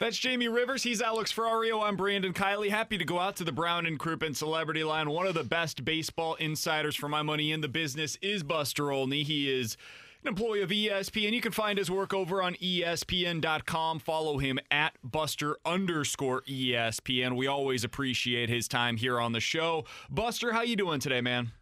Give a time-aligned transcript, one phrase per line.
[0.00, 0.82] That's Jamie Rivers.
[0.82, 1.82] He's Alex Ferrario.
[1.86, 2.70] I'm Brandon Kiley.
[2.70, 5.10] Happy to go out to the Brown and Crouppen Celebrity Line.
[5.10, 9.24] One of the best baseball insiders for my money in the business is Buster Olney.
[9.24, 9.76] He is
[10.22, 11.34] an employee of ESPN.
[11.34, 13.98] You can find his work over on ESPN.com.
[13.98, 17.36] Follow him at Buster underscore ESPN.
[17.36, 19.84] We always appreciate his time here on the show.
[20.08, 21.52] Buster, how you doing today, man?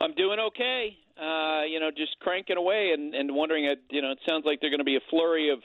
[0.00, 0.96] I'm doing okay.
[1.16, 3.68] Uh, you know, just cranking away and, and wondering.
[3.68, 5.60] Uh, you know, it sounds like they're going to be a flurry of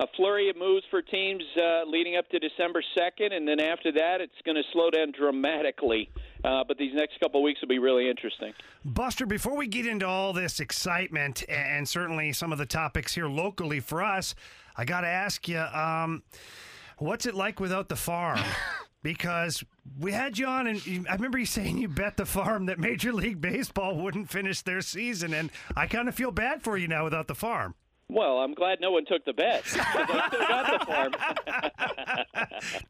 [0.00, 3.92] a flurry of moves for teams uh, leading up to December 2nd, and then after
[3.92, 6.10] that, it's going to slow down dramatically.
[6.42, 8.54] Uh, but these next couple of weeks will be really interesting.
[8.82, 13.28] Buster, before we get into all this excitement and certainly some of the topics here
[13.28, 14.34] locally for us,
[14.74, 16.22] I got to ask you, um,
[16.96, 18.40] what's it like without the farm?
[19.02, 19.62] because
[19.98, 23.12] we had you on, and I remember you saying you bet the farm that Major
[23.12, 27.04] League Baseball wouldn't finish their season, and I kind of feel bad for you now
[27.04, 27.74] without the farm.
[28.10, 31.12] Well, I'm glad no one took the bet I still got the farm.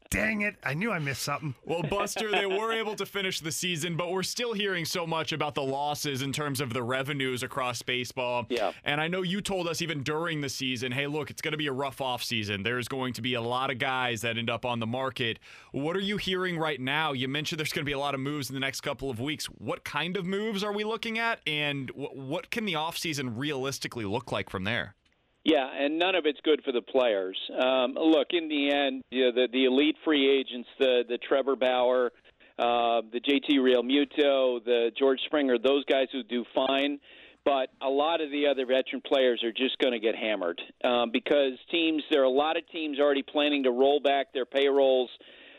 [0.10, 0.56] Dang it!
[0.64, 1.54] I knew I missed something.
[1.64, 5.32] Well, Buster, they were able to finish the season, but we're still hearing so much
[5.32, 8.46] about the losses in terms of the revenues across baseball.
[8.48, 8.72] Yeah.
[8.84, 11.58] And I know you told us even during the season, hey, look, it's going to
[11.58, 12.62] be a rough off season.
[12.62, 15.38] There's going to be a lot of guys that end up on the market.
[15.72, 17.12] What are you hearing right now?
[17.12, 19.20] You mentioned there's going to be a lot of moves in the next couple of
[19.20, 19.46] weeks.
[19.46, 24.04] What kind of moves are we looking at, and what can the off season realistically
[24.06, 24.94] look like from there?
[25.44, 27.38] Yeah, and none of it's good for the players.
[27.58, 31.56] Um, look, in the end, you know, the the elite free agents, the the Trevor
[31.56, 32.12] Bauer,
[32.58, 37.00] uh, the JT Realmuto, the George Springer, those guys who do fine.
[37.42, 41.10] But a lot of the other veteran players are just going to get hammered um,
[41.10, 42.02] because teams.
[42.10, 45.08] There are a lot of teams already planning to roll back their payrolls.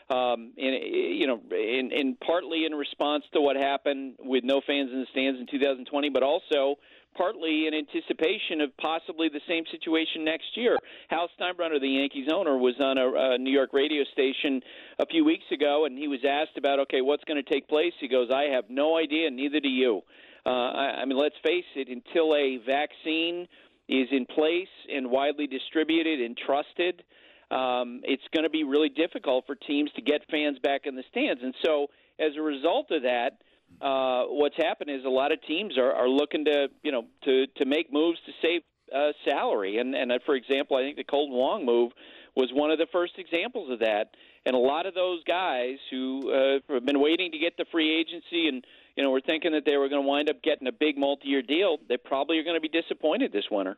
[0.08, 4.90] Um, in, you know, in, in partly in response to what happened with no fans
[4.92, 6.76] in the stands in 2020, but also
[7.14, 10.76] partly in anticipation of possibly the same situation next year.
[11.08, 14.60] Hal Steinbrenner, the Yankees owner, was on a, a New York radio station
[14.98, 17.92] a few weeks ago, and he was asked about, okay, what's going to take place?
[18.00, 20.02] He goes, I have no idea, neither do you.
[20.44, 23.46] Uh, I, I mean, let's face it, until a vaccine
[23.88, 27.02] is in place and widely distributed and trusted,
[27.50, 31.04] um, it's going to be really difficult for teams to get fans back in the
[31.10, 31.42] stands.
[31.42, 33.38] And so, as a result of that,
[33.80, 37.46] uh, what's happened is a lot of teams are, are looking to you know to
[37.56, 38.62] to make moves to save
[38.94, 39.78] uh, salary.
[39.78, 41.92] And and uh, for example, I think the Kolten Wong move
[42.34, 44.14] was one of the first examples of that.
[44.44, 47.94] And a lot of those guys who uh, have been waiting to get the free
[47.94, 48.64] agency and
[48.96, 51.42] you know were thinking that they were going to wind up getting a big multi-year
[51.42, 53.76] deal, they probably are going to be disappointed this winter.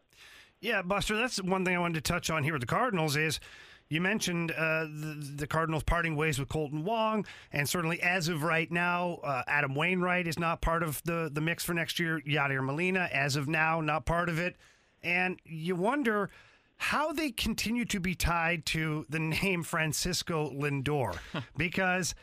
[0.61, 3.39] Yeah, Buster, that's one thing I wanted to touch on here with the Cardinals is
[3.95, 8.43] you mentioned uh, the, the, Cardinals parting ways with Kolten Wong, and certainly as of
[8.43, 12.21] right now, uh, Adam Wainwright is not part of the, the mix for next year.
[12.27, 14.57] Yadier Molina, as of now, not part of it.
[15.05, 16.29] And you wonder
[16.77, 21.17] how they continue to be tied to the name Francisco Lindor
[21.57, 22.17] because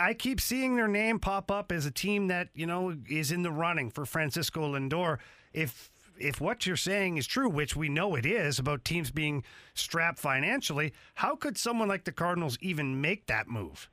[0.00, 3.42] I keep seeing their name pop up as a team that, you know, is in
[3.42, 5.18] the running for Francisco Lindor.
[5.52, 5.90] If
[6.20, 10.18] if what you're saying is true, which we know it is about teams being strapped
[10.18, 13.88] financially, how could someone like the Cardinals even make that move?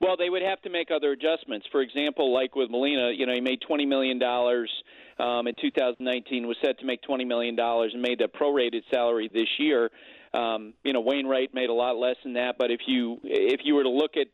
[0.00, 1.66] Well, they would have to make other adjustments.
[1.72, 4.70] For example, like with Molina, you know, he made twenty million dollars
[5.18, 9.30] um, in 2019, was set to make twenty million dollars, and made a prorated salary
[9.32, 9.90] this year.
[10.34, 12.56] Um, you know, Wainwright made a lot less than that.
[12.58, 14.26] But if you if you were to look at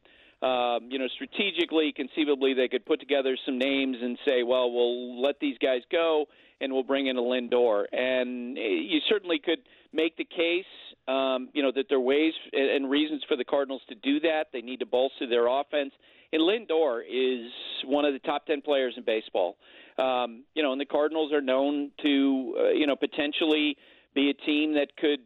[0.42, 5.22] um, you know, strategically, conceivably, they could put together some names and say, well, we'll
[5.22, 6.26] let these guys go
[6.60, 7.84] and we'll bring in a Lindor.
[7.92, 9.60] And you certainly could
[9.92, 10.64] make the case,
[11.06, 14.46] um, you know, that there are ways and reasons for the Cardinals to do that.
[14.52, 15.92] They need to bolster their offense.
[16.32, 17.50] And Lindor is
[17.84, 19.56] one of the top 10 players in baseball.
[19.98, 23.76] Um, you know, and the Cardinals are known to, uh, you know, potentially
[24.14, 25.20] be a team that could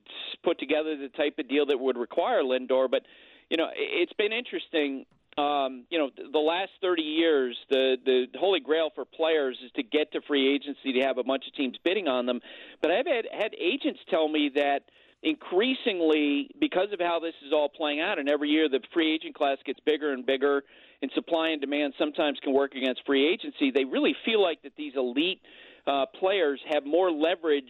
[0.45, 2.91] put together the type of deal that would require Lindor.
[2.91, 3.03] But
[3.51, 5.07] you know, it's been interesting.
[5.39, 9.83] Um, you know, the last 30 years, the the holy grail for players is to
[9.83, 12.41] get to free agency to have a bunch of teams bidding on them.
[12.81, 14.81] But I've had had agents tell me that
[15.23, 19.35] increasingly, because of how this is all playing out, and every year the free agent
[19.35, 20.63] class gets bigger and bigger,
[21.03, 23.71] and supply and demand sometimes can work against free agency.
[23.71, 25.41] They really feel like that these elite
[25.87, 27.65] uh, players have more leverage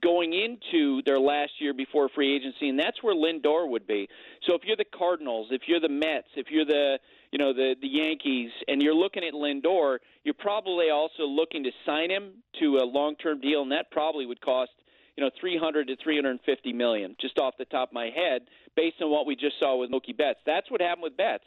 [0.00, 4.08] going into their last year before free agency, and that's where Lindor would be.
[4.46, 6.98] So if you're the Cardinals, if you're the Mets, if you're the
[7.32, 11.70] you know the the Yankees, and you're looking at Lindor, you're probably also looking to
[11.84, 14.70] sign him to a long-term deal, and that probably would cost
[15.16, 18.42] you know 300 to 350 million, just off the top of my head,
[18.76, 20.40] based on what we just saw with Mookie Betts.
[20.46, 21.44] That's what happened with Betts.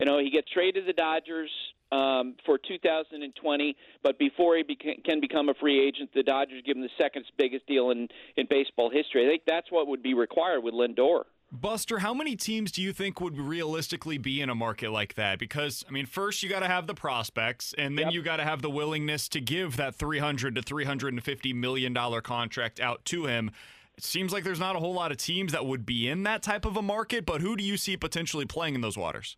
[0.00, 1.50] You know, he gets traded to the Dodgers
[1.92, 6.76] um, for 2020, but before he beca- can become a free agent, the Dodgers give
[6.76, 9.26] him the second biggest deal in in baseball history.
[9.26, 11.24] I think that's what would be required with Lindor.
[11.54, 15.38] Buster, how many teams do you think would realistically be in a market like that?
[15.38, 18.14] Because I mean, first you got to have the prospects, and then yep.
[18.14, 22.80] you got to have the willingness to give that 300 to 350 million dollar contract
[22.80, 23.50] out to him.
[23.98, 26.42] It seems like there's not a whole lot of teams that would be in that
[26.42, 29.36] type of a market, but who do you see potentially playing in those waters?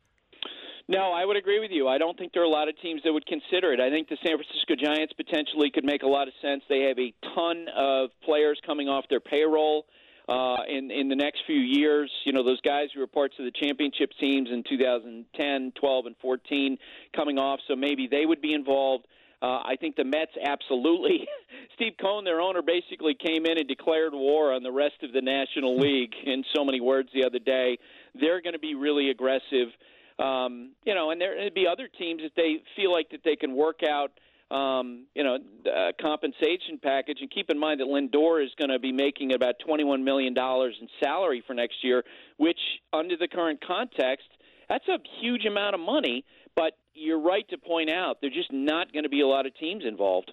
[0.87, 1.89] No, I would agree with you.
[1.89, 3.81] I don't think there are a lot of teams that would consider it.
[3.81, 6.63] I think the San Francisco Giants potentially could make a lot of sense.
[6.69, 9.87] They have a ton of players coming off their payroll
[10.29, 12.11] uh, in in the next few years.
[12.27, 16.17] You know, those guys who were parts of the championship teams in 2010, 12, and
[16.21, 16.79] 14
[17.17, 19.07] coming off, so maybe they would be involved.
[19.43, 21.27] Uh, I think the Mets absolutely.
[21.75, 25.21] Steve Cohen, their owner, basically came in and declared war on the rest of the
[25.21, 27.79] National League in so many words the other day.
[28.19, 29.69] They're going to be really aggressive.
[30.19, 33.37] Um, you know, and there would be other teams that they feel like that they
[33.37, 34.12] can work out
[34.50, 37.19] um, you know, uh, compensation package.
[37.20, 40.88] And keep in mind that Lindor is going to be making about $21 million in
[41.02, 42.05] salary for next year,
[42.37, 42.58] which,
[42.93, 44.26] under the current context,
[44.69, 46.25] that's a huge amount of money.
[46.55, 49.56] But you're right to point out there's just not going to be a lot of
[49.58, 50.32] teams involved.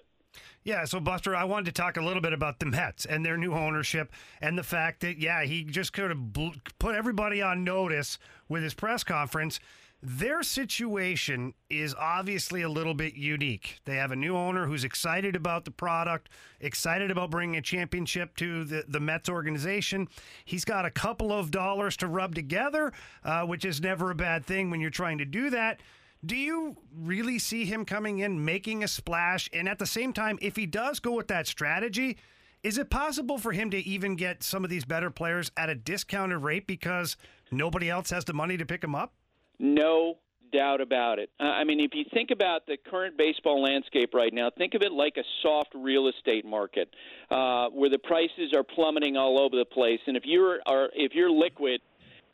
[0.64, 3.36] Yeah, so Buster, I wanted to talk a little bit about the Mets and their
[3.36, 8.18] new ownership and the fact that, yeah, he just could have put everybody on notice
[8.48, 9.60] with his press conference
[10.02, 13.78] their situation is obviously a little bit unique.
[13.84, 16.28] They have a new owner who's excited about the product,
[16.60, 20.08] excited about bringing a championship to the, the Mets organization.
[20.44, 22.92] He's got a couple of dollars to rub together,
[23.22, 25.80] uh, which is never a bad thing when you're trying to do that.
[26.24, 29.50] Do you really see him coming in, making a splash?
[29.52, 32.16] And at the same time, if he does go with that strategy,
[32.62, 35.74] is it possible for him to even get some of these better players at a
[35.74, 37.16] discounted rate because
[37.50, 39.14] nobody else has the money to pick them up?
[39.58, 40.18] No
[40.52, 41.30] doubt about it.
[41.40, 44.82] Uh, I mean, if you think about the current baseball landscape right now, think of
[44.82, 46.94] it like a soft real estate market
[47.32, 49.98] uh, where the prices are plummeting all over the place.
[50.06, 51.80] And if you're are, if you're liquid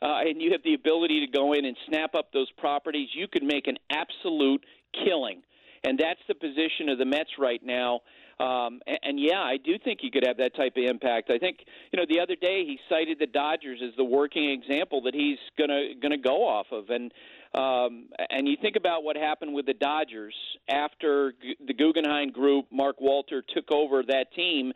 [0.01, 3.27] uh, and you have the ability to go in and snap up those properties, you
[3.27, 4.63] could make an absolute
[5.05, 5.41] killing.
[5.83, 8.01] And that's the position of the Mets right now.
[8.39, 11.29] Um, and, and yeah, I do think he could have that type of impact.
[11.29, 11.57] I think
[11.91, 15.37] you know the other day he cited the Dodgers as the working example that he's
[15.57, 17.11] gonna gonna go off of, and
[17.53, 20.33] um, and you think about what happened with the Dodgers
[20.69, 24.71] after G- the Guggenheim Group, Mark Walter took over that team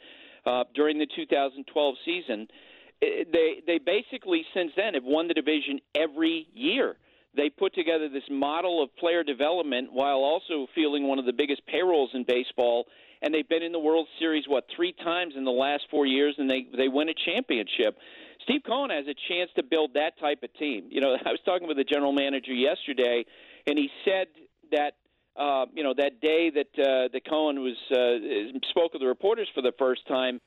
[0.46, 2.48] uh, during the 2012 season.
[3.32, 6.96] They they basically since then have won the division every year
[7.36, 11.66] they put together this model of player development while also fielding one of the biggest
[11.66, 12.86] payrolls in baseball
[13.24, 16.36] and they've been in the World Series what three times in the last four years,
[16.38, 17.98] and they they win a championship.
[18.44, 20.88] Steve Cohen has a chance to build that type of team.
[20.90, 23.26] You know, I was talking with the general manager yesterday,
[23.66, 24.28] and he said
[24.72, 24.96] that
[25.38, 29.48] uh, you know that day that uh, that Cohen was uh, spoke with the reporters
[29.56, 30.42] for the first time.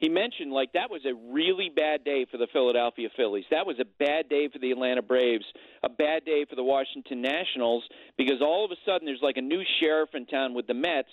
[0.00, 3.44] He mentioned like that was a really bad day for the Philadelphia Phillies.
[3.50, 5.44] That was a bad day for the Atlanta Braves,
[5.82, 7.84] a bad day for the Washington Nationals
[8.16, 11.08] because all of a sudden there's like a new sheriff in town with the Mets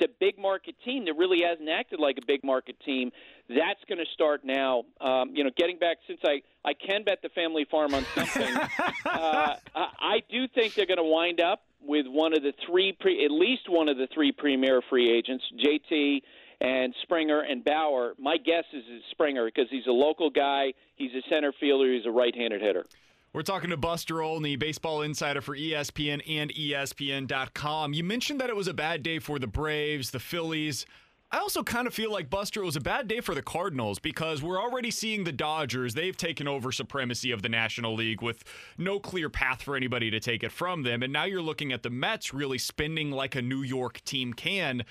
[0.00, 3.10] it's a big market team that really hasn't acted like a big market team.
[3.48, 4.84] That's going to start now.
[5.00, 8.56] Um, you know, getting back since I I can bet the family farm on something.
[9.06, 13.24] uh, I do think they're going to wind up with one of the three, pre,
[13.24, 16.22] at least one of the three premier free agents, JT
[16.60, 18.14] and Springer and Bauer.
[18.18, 20.72] My guess is, is Springer because he's a local guy.
[20.96, 21.92] He's a center fielder.
[21.92, 22.86] He's a right-handed hitter.
[23.32, 27.94] We're talking to Buster Olney, baseball insider for ESPN and ESPN.com.
[27.94, 30.84] You mentioned that it was a bad day for the Braves, the Phillies.
[31.32, 34.00] I also kind of feel like Buster it was a bad day for the Cardinals
[34.00, 35.94] because we're already seeing the Dodgers.
[35.94, 38.42] They've taken over supremacy of the National League with
[38.76, 41.04] no clear path for anybody to take it from them.
[41.04, 44.82] And now you're looking at the Mets really spending like a New York team can.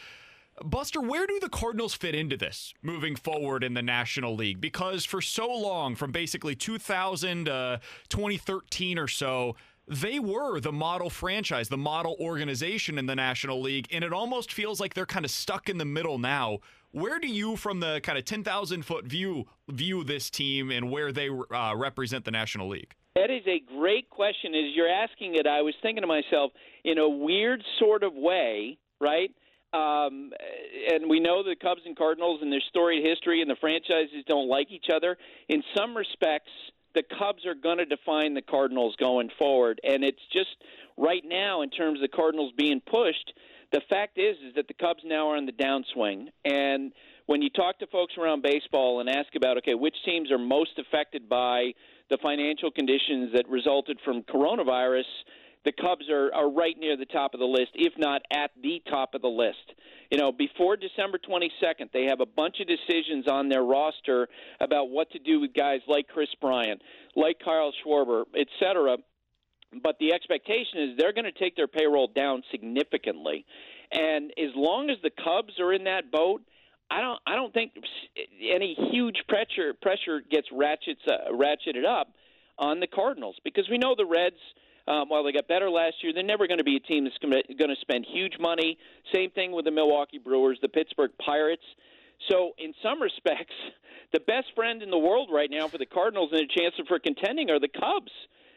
[0.63, 4.59] Buster, where do the Cardinals fit into this moving forward in the National League?
[4.59, 9.55] Because for so long, from basically 2000 to 2013 or so,
[9.87, 14.53] they were the model franchise, the model organization in the National League, and it almost
[14.53, 16.59] feels like they're kind of stuck in the middle now.
[16.91, 21.11] Where do you, from the kind of 10,000 foot view, view this team and where
[21.11, 22.93] they uh, represent the National League?
[23.15, 24.53] That is a great question.
[24.53, 26.51] As you're asking it, I was thinking to myself,
[26.83, 29.31] in a weird sort of way, right?
[29.71, 30.31] Um,
[30.91, 34.47] and we know the Cubs and Cardinals and their storied history and the franchises don't
[34.47, 35.17] like each other.
[35.47, 36.49] In some respects,
[36.95, 39.79] the Cubs are going to define the Cardinals going forward.
[39.83, 40.49] And it's just
[40.97, 43.33] right now, in terms of the Cardinals being pushed,
[43.71, 46.29] the fact is is that the Cubs now are on the downswing.
[46.45, 46.91] And
[47.27, 50.79] when you talk to folks around baseball and ask about, okay, which teams are most
[50.79, 51.73] affected by
[52.09, 55.03] the financial conditions that resulted from coronavirus,
[55.65, 58.81] the Cubs are, are right near the top of the list, if not at the
[58.89, 59.57] top of the list.
[60.09, 64.27] You know, before December 22nd, they have a bunch of decisions on their roster
[64.61, 66.81] about what to do with guys like Kris Bryant,
[67.15, 68.97] like Kyle Schwarber, et cetera.
[69.83, 73.45] But the expectation is they're going to take their payroll down significantly.
[73.91, 76.41] And as long as the Cubs are in that boat,
[76.89, 77.73] I don't I don't think
[78.41, 82.07] any huge pressure pressure gets ratchets uh, ratcheted up
[82.57, 84.37] on the Cardinals because we know the Reds–
[84.89, 87.17] um, while they got better last year, they're never going to be a team that's
[87.19, 88.77] going to spend huge money.
[89.13, 91.63] Same thing with the Milwaukee Brewers, the Pittsburgh Pirates.
[92.29, 93.53] So, in some respects,
[94.13, 96.99] the best friend in the world right now for the Cardinals and a chance for
[96.99, 98.11] contending are the Cubs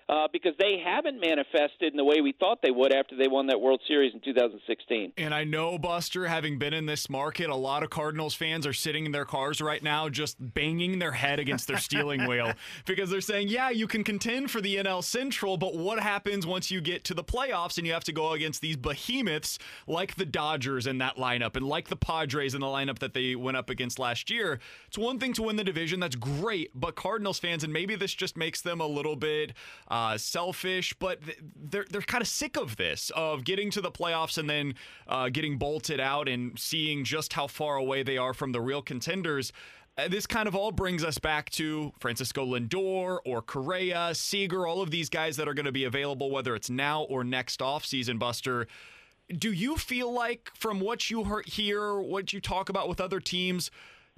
[0.08, 3.46] uh, because they haven't manifested in the way we thought they would after they won
[3.46, 5.12] that World Series in 2016.
[5.16, 8.72] And I know, Buster, having been in this market, a lot of Cardinals fans are
[8.72, 12.52] sitting in their cars right now just banging their head against their steering wheel
[12.86, 16.70] because they're saying, yeah, you can contend for the NL Central, but what happens once
[16.70, 20.26] you get to the playoffs and you have to go against these behemoths like the
[20.26, 23.70] Dodgers in that lineup and like the Padres in the lineup that they went up
[23.70, 24.60] against last year?
[24.88, 28.14] It's one thing to win the division, that's great, but Cardinals fans, and maybe this
[28.14, 29.52] just makes them a little bit
[29.92, 31.20] uh, selfish, but
[31.54, 34.74] they're they're kind of sick of this of getting to the playoffs and then
[35.06, 38.80] uh, getting bolted out and seeing just how far away they are from the real
[38.80, 39.52] contenders.
[39.98, 44.80] Uh, this kind of all brings us back to Francisco Lindor or Correa, Seager, all
[44.80, 48.18] of these guys that are going to be available, whether it's now or next offseason,
[48.18, 48.66] Buster.
[49.28, 53.70] Do you feel like, from what you hear, what you talk about with other teams,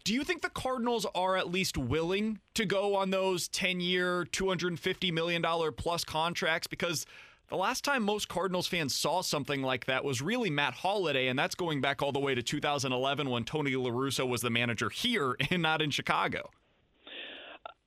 [0.05, 4.27] do you think the Cardinals are at least willing to go on those 10 year,
[4.31, 5.43] $250 million
[5.77, 6.67] plus contracts?
[6.67, 7.07] Because
[7.49, 11.39] the last time most Cardinals fans saw something like that was really Matt Holliday, and
[11.39, 14.91] that's going back all the way to 2011 when Tony La Russa was the manager
[14.91, 16.51] here and not in Chicago.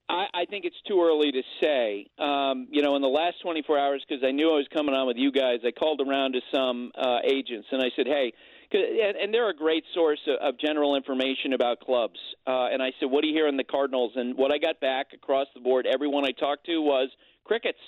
[0.09, 2.07] I, I think it's too early to say.
[2.17, 5.05] Um, you know, in the last 24 hours, because I knew I was coming on
[5.05, 8.33] with you guys, I called around to some uh, agents and I said, hey,
[8.73, 12.19] and they're a great source of general information about clubs.
[12.45, 14.79] Uh, and I said, "What do you hear in the Cardinals?" And what I got
[14.79, 17.09] back across the board, everyone I talked to was
[17.43, 17.79] crickets.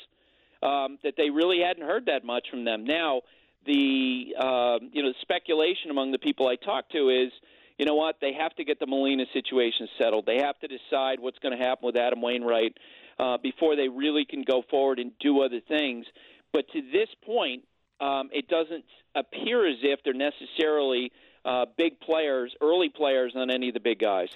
[0.61, 2.83] Um, that they really hadn't heard that much from them.
[2.83, 3.21] Now,
[3.65, 7.31] the uh, you know the speculation among the people I talked to is,
[7.77, 8.17] you know what?
[8.19, 10.25] They have to get the Molina situation settled.
[10.25, 12.77] They have to decide what's going to happen with Adam Wainwright
[13.19, 16.05] uh, before they really can go forward and do other things.
[16.51, 17.63] But to this point,
[17.99, 21.11] um, it doesn't appear as if they're necessarily
[21.45, 24.29] uh, big players, early players on any of the big guys.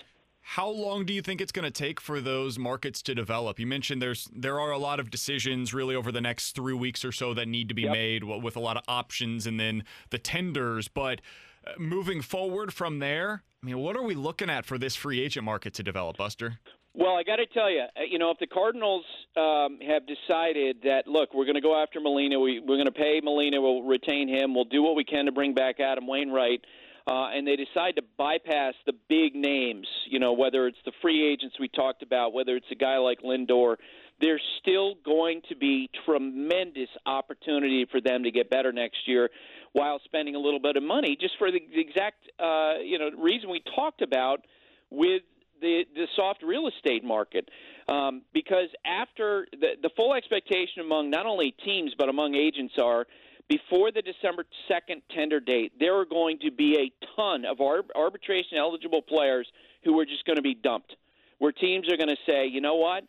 [0.45, 3.59] How long do you think it's going to take for those markets to develop?
[3.59, 7.05] You mentioned there's there are a lot of decisions really over the next three weeks
[7.05, 7.93] or so that need to be yep.
[7.93, 10.89] made with a lot of options and then the tenders.
[10.89, 11.21] But
[11.65, 15.21] uh, moving forward from there, I mean, what are we looking at for this free
[15.21, 16.59] agent market to develop, Buster?
[16.95, 19.03] Well, I got to tell you, uh, you know, if the Cardinals
[19.35, 22.91] um, have decided that, look, we're going to go after Molina, we, we're going to
[22.91, 26.61] pay Molina, we'll retain him, we'll do what we can to bring back Adam Wainwright,
[27.07, 31.27] uh, and they decide to bypass the big names, you know, whether it's the free
[31.27, 33.77] agents we talked about, whether it's a guy like Lindor,
[34.21, 39.31] there's still going to be tremendous opportunity for them to get better next year
[39.71, 43.49] while spending a little bit of money, just for the exact, uh, you know, reason
[43.49, 44.45] we talked about
[44.91, 45.23] with
[45.63, 47.49] the the soft real estate market
[47.87, 53.07] um, because after the the full expectation among not only teams but among agents are
[53.49, 58.57] before the December 2nd tender date, there are going to be a ton of arbitration
[58.57, 59.47] eligible players
[59.83, 60.95] who are just going to be dumped.
[61.39, 63.03] Where teams are going to say, you know what,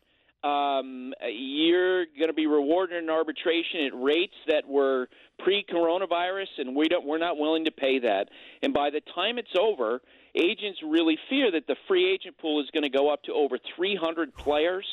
[0.44, 5.08] um, you're going to be rewarded in arbitration at rates that were
[5.38, 8.28] pre-coronavirus, and we don't, we're not willing to pay that.
[8.62, 10.02] And by the time it's over,
[10.34, 13.58] agents really fear that the free agent pool is going to go up to over
[13.76, 14.86] 300 players.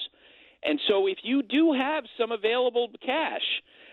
[0.63, 3.41] And so if you do have some available cash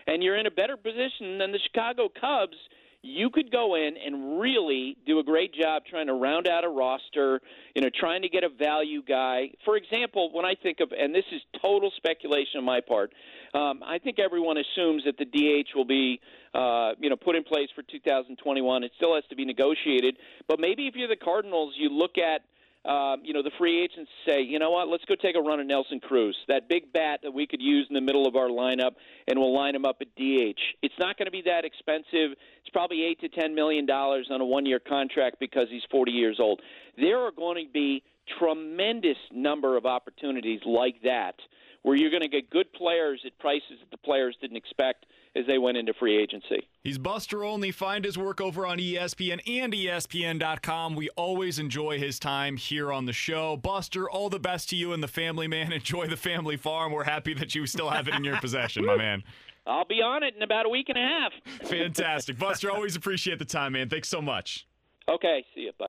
[0.07, 2.55] and you're in a better position than the Chicago Cubs,
[3.01, 6.69] you could go in and really do a great job trying to round out a
[6.69, 7.39] roster,
[7.73, 9.49] you know, trying to get a value guy.
[9.63, 13.13] For example, when I think of, and this is total speculation on my part,
[13.53, 16.19] um, I think everyone assumes that the DH will be,
[16.53, 18.83] uh, you know, put in place for 2021.
[18.83, 22.41] It still has to be negotiated, but maybe if you're the Cardinals, you look at
[22.85, 25.59] um, you know, the free agents say, you know what, let's go take a run
[25.59, 28.47] at Nelson Cruz, that big bat that we could use in the middle of our
[28.47, 28.91] lineup,
[29.27, 30.59] and we'll line him up at DH.
[30.81, 32.37] It's not going to be that expensive.
[32.61, 36.37] It's probably eight to ten million dollars on a one-year contract because he's 40 years
[36.39, 36.61] old.
[36.97, 38.01] There are going to be
[38.39, 41.35] tremendous number of opportunities like that
[41.81, 45.05] where you're going to get good players at prices that the players didn't expect
[45.35, 46.67] as they went into free agency.
[46.83, 47.71] He's Buster Olney.
[47.71, 50.95] Find his work over on ESPN and ESPN.com.
[50.95, 53.57] We always enjoy his time here on the show.
[53.57, 55.71] Buster, all the best to you and the family, man.
[55.79, 56.91] Enjoy the family farm.
[56.91, 59.23] We're happy that you still have it in your possession, my man.
[59.67, 61.31] I'll be on it in about a week and a half.
[61.69, 62.39] Fantastic.
[62.39, 63.87] Buster, always appreciate the time, man.
[63.87, 64.67] Thanks so much.
[65.07, 65.71] Okay, see you.
[65.71, 65.77] Bye.